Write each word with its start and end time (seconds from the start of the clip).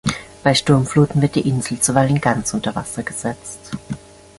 Bei 0.43 0.55
Sturmfluten 0.55 1.21
wird 1.21 1.35
die 1.35 1.47
Insel 1.47 1.79
zuweilen 1.79 2.19
ganz 2.21 2.55
unter 2.55 2.73
Wasser 2.75 3.03
gesetzt. 3.03 3.77